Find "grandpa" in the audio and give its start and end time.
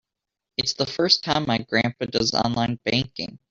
1.59-2.05